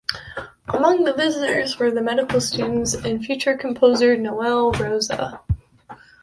[0.67, 5.41] Among the visitors were the medical student and future composer Noel Rosa.